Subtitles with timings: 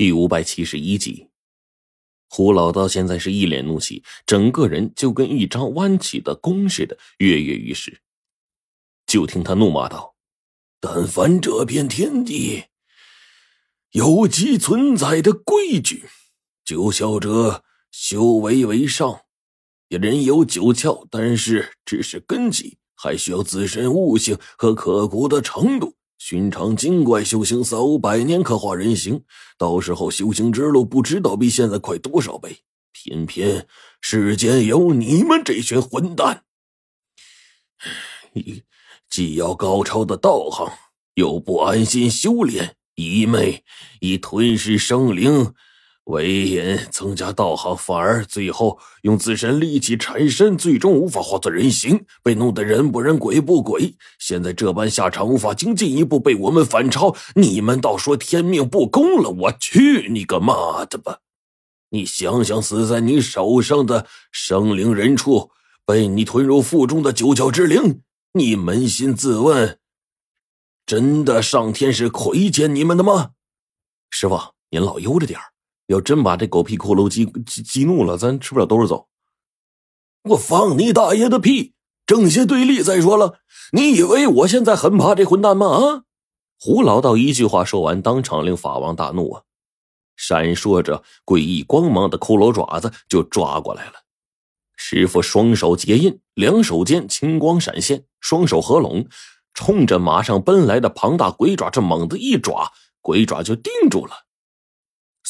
[0.00, 1.28] 第五百七十一集，
[2.26, 8.00] 胡老道现在是一脸怒气，整个人就跟一张弯起的弓似的，跃跃欲试。
[9.04, 10.14] 就听他怒骂道
[10.80, 12.64] ：“但凡这片天地
[13.90, 16.06] 有其存在的规矩，
[16.64, 19.20] 九窍者修为为上，
[19.88, 29.24] 也人有九窍，但是只是根基，还需要自身悟性和刻苦的程度。”寻常精怪修行三五百年可化人形，
[29.56, 32.58] 到时候修行之路不知道比现在快多少倍。
[32.92, 33.66] 偏偏
[34.02, 36.44] 世间有你们这群混蛋，
[39.08, 40.70] 既要高超的道行，
[41.14, 43.64] 又不安心修炼，一昧
[44.00, 45.54] 以吞噬生灵。
[46.10, 53.94] 为引增加道行，反而最后用自身力气缠身，最终无法化作人形，被弄得人不人鬼不鬼。
[54.18, 59.30] 现在这般下场，无法经进一步被我们反超，你们倒说天命不公了？
[59.30, 61.20] 我去你个妈的吧！
[61.90, 65.50] 你想想，死在你手上的生灵人畜，
[65.86, 69.78] 被你吞入腹中的九窍之灵，你扪心自问，
[70.84, 73.30] 真的上天是亏欠你们的吗？
[74.10, 74.38] 师傅，
[74.70, 75.46] 您老悠着点儿。
[75.90, 79.08] 要真把这狗屁骷髅激激激怒了，咱吃不了兜着走。
[80.22, 81.74] 我放你大爷的屁！
[82.06, 83.40] 正邪对立再说了，
[83.72, 85.66] 你以为我现在很怕这混蛋吗？
[85.66, 86.04] 啊！
[86.60, 89.42] 胡老道一句话说完，当场令法王大怒啊！
[90.14, 93.94] 闪烁着诡异光芒的骷髅爪子就抓过来了。
[94.76, 99.08] 师傅双手结印，两手间青光闪现，双手合拢，
[99.54, 104.12] 冲着马上奔来的庞大鬼爪，这猛地一爪，鬼爪就定住了。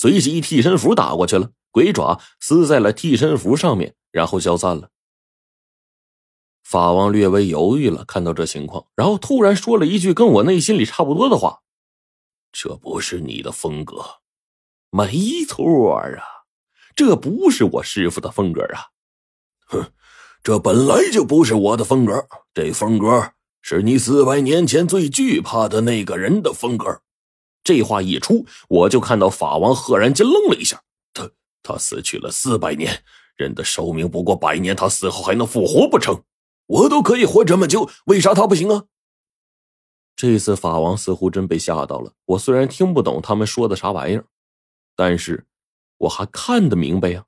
[0.00, 4.88] 随即替身符打过去了，鬼爪撕在了替身符上面，然后消散了。
[6.64, 11.60] 法王略微犹豫了，看到这情况，然后突然说了一句跟我内心里差不多的话
[12.50, 14.02] ：“这不是你的风格。
[14.88, 16.06] ”“没错啊，
[16.96, 18.88] 这不是我师傅的风格啊。
[19.68, 19.92] ”“哼，
[20.42, 27.02] 这本来就不是我的风格，这风格是你四百年前最惧怕的那个人的风格。”
[27.62, 30.82] 这话一出，我就看到法王赫然间愣了一下。
[31.12, 31.30] 他
[31.62, 33.02] 他死去了四百年，
[33.36, 36.22] 人的寿命不过百年，他死后还能复活不成？
[36.66, 38.84] 我都可以活这么久，为啥他不行啊？
[40.16, 42.12] 这次法王似乎真被吓到了。
[42.26, 44.26] 我虽然听不懂他们说的啥玩意儿，
[44.94, 45.46] 但是
[45.98, 47.24] 我还看得明白呀。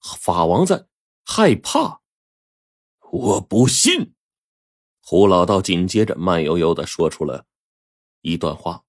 [0.00, 0.86] 法王在
[1.24, 2.00] 害怕。
[3.12, 4.14] 我不信。
[5.04, 7.44] 胡老道紧接着慢悠悠的说出了
[8.22, 8.82] 一段话。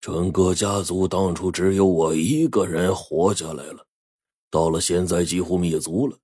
[0.00, 3.84] 整个家族当初只有我一个人活下来了，
[4.50, 6.16] 到了现在几乎灭族了。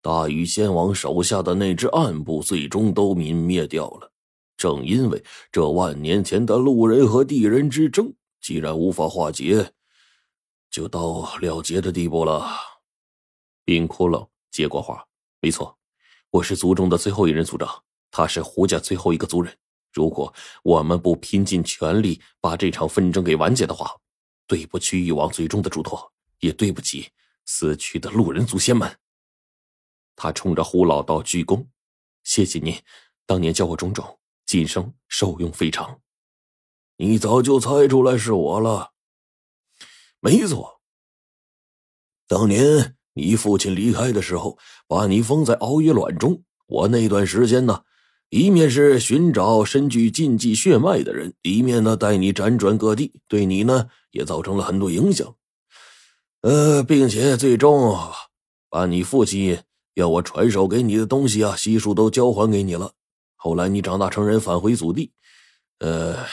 [0.00, 4.10] 大禹先王手下的那支暗部最终都泯灭掉了。
[4.56, 5.22] 正因为
[5.52, 9.72] 这万年前的路人和地人之争，既然无法化解，
[10.70, 12.48] 就到了结的地步了。
[13.64, 15.06] 冰窟窿接过话
[15.42, 15.76] ：“没错，
[16.30, 17.68] 我是族中的最后一任族长，
[18.10, 19.54] 他是胡家最后一个族人。”
[19.92, 20.32] 如果
[20.62, 23.90] 我们不拼尽全力把这场纷争给完结的话，
[24.46, 27.10] 对不起禹王最终的嘱托，也对不起
[27.46, 28.98] 死去的路人祖先们。
[30.14, 31.66] 他冲着胡老道鞠躬，
[32.24, 32.74] 谢谢您
[33.24, 36.00] 当年教我种种，今生受用非常。
[36.96, 38.92] 你早就猜出来是我了，
[40.20, 40.80] 没错。
[42.26, 47.84] 当年你父亲离开的时候，把你封在熬鱼卵中，我那段时间呢。
[48.30, 55.34] 一面是寻找身具禁忌血脉的人，一面呢带你辗转各地，对你呢也造成了很多影响。
[56.42, 57.98] 呃，并且最终
[58.68, 59.58] 把你父亲
[59.94, 62.92] 要我传授给你的东西啊，悉数都交还给你了。
[63.34, 65.10] 后来你长大成人，返回祖地，
[65.78, 66.26] 呃，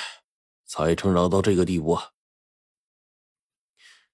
[0.65, 2.09] 才成长到这个地步啊。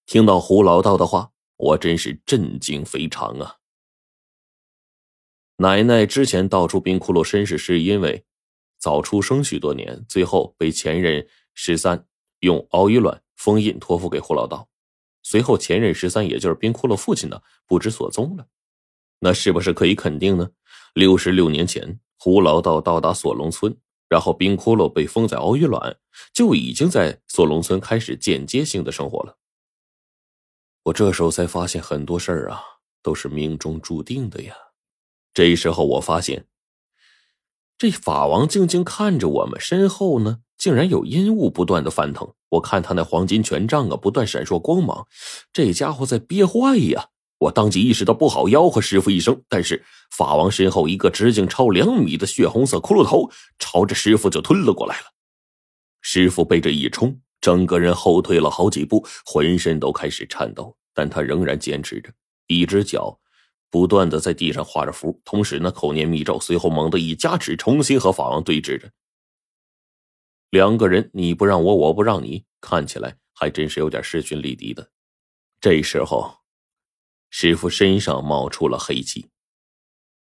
[0.05, 3.55] 听到胡老道的话，我真是震惊非常啊。
[5.61, 8.25] 奶奶之前道出冰窟窿身世，是因为
[8.79, 12.07] 早出生许多年，最后被前任十三
[12.39, 14.67] 用熬鱼卵封印托付给胡老道。
[15.22, 18.47] 随后前任十三，也就是冰窟窿父亲呢，不知所踪了。
[19.19, 20.49] 那是不是可以肯定呢？
[20.96, 23.78] 六十六年前，胡老道到达锁龙村，
[24.09, 25.96] 然后冰窟窿被封在熬鱼卵，
[26.34, 29.37] 就已经在锁龙村开始间接性的生活了。
[30.85, 32.63] 我这时候才发现，很多事儿啊，
[33.03, 34.55] 都是命中注定的呀。
[35.33, 36.45] 这时候，我发现
[37.78, 42.33] 这法王静静看着我们身后呢，竟然有阴雾不断的翻腾。
[42.49, 45.07] 我看他那黄金权杖啊，不断闪烁光芒，
[45.53, 47.07] 这家伙在憋坏呀！
[47.39, 49.41] 我当即意识到不好，吆喝师傅一声。
[49.49, 55.05] 但是法王身后一个直径超两米的血红色骷髅头朝着师傅就吞了过来了。
[56.01, 62.11] 师傅被这一冲，整个人后退了好几步，浑身都开始颤抖，但他仍然坚持着，
[62.45, 63.17] 一只脚
[63.72, 68.91] 不断的在地上画着符，同时呢口念密咒，随后猛地一夹指，重新和法王对峙着。
[70.50, 74.91] 两个人你不让我，我不让你，看起来还真是有点势均力敌的。
[75.62, 76.40] 这时候，
[77.29, 79.29] 师傅身上冒出了黑气，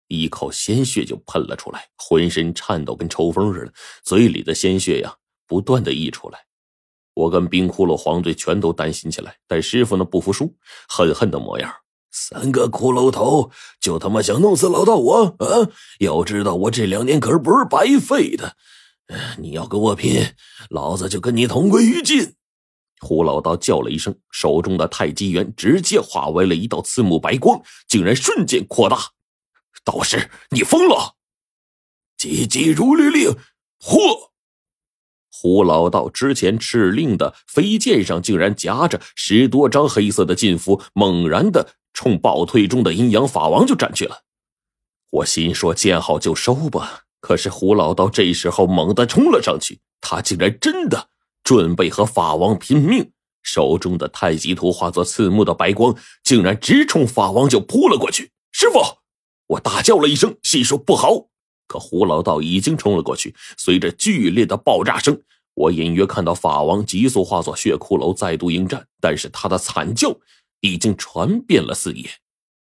[0.08, 3.73] 一口鲜血就喷了出来，浑身颤抖，跟抽风似的，
[4.05, 6.44] 嘴里的鲜血呀不断的溢出来。
[7.14, 10.55] 我跟冰骷髅黄队全都担心起来，但师傅呢不服输，
[10.87, 11.75] 狠狠的模样。
[12.12, 13.50] 三个骷髅头
[13.80, 15.68] 就他妈想弄死老道我啊！
[15.98, 18.54] 要知道我这两年可是不是白费的。
[19.38, 20.34] 你要跟我拼，
[20.68, 22.34] 老子就跟你同归于尽！
[23.00, 28.98] 胡老道叫了一声，手中的太极元直接化为了一道刺目白光，竟然瞬间扩大。
[29.84, 31.16] 道士，你疯了！
[32.16, 33.34] 急急如律令，
[33.80, 34.30] 嚯！
[35.30, 44.22] 胡老道之前敕令的飞剑上竟然夹着十多张黑色的禁符，猛然的冲暴退中的阴阳法王就斩去了。
[45.10, 51.08] 我心说见好就收吧，可是胡老道这时候猛地冲了上去，他竟然真的
[51.44, 53.12] 准备和法王拼命，
[53.42, 55.94] 手中的太极图化作刺目的白光，
[56.24, 58.30] 竟然直冲法王就扑了过去。
[58.52, 58.80] 师傅，
[59.48, 61.28] 我大叫了一声，心说不好。
[61.66, 65.22] 可胡老道已经冲了过去，随着剧烈的爆炸声，
[65.54, 70.14] 我隐约看到法王急速化作血骷髅再度应战，但是他的惨叫
[70.62, 72.21] 已经传遍了四野。